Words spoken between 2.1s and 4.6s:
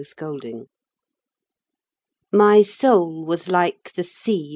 My soul was like the sea.